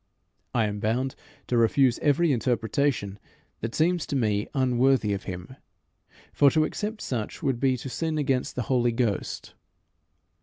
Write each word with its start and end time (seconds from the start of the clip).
I 0.55 0.65
am 0.65 0.79
bound 0.79 1.13
to 1.45 1.59
refuse 1.59 1.99
every 1.99 2.31
interpretation 2.31 3.19
that 3.59 3.75
seems 3.75 4.07
to 4.07 4.15
me 4.15 4.47
unworthy 4.55 5.13
of 5.13 5.25
Him, 5.25 5.57
for 6.33 6.49
to 6.49 6.65
accept 6.65 7.03
such 7.03 7.43
would 7.43 7.59
be 7.59 7.77
to 7.77 7.87
sin 7.87 8.17
against 8.17 8.55
the 8.55 8.63
Holy 8.63 8.93
Ghost. 8.93 9.53